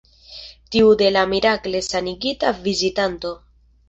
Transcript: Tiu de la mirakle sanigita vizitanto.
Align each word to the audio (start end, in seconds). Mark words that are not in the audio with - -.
Tiu 0.75 0.87
de 1.01 1.09
la 1.11 1.21
mirakle 1.33 1.81
sanigita 1.89 2.55
vizitanto. 2.65 3.35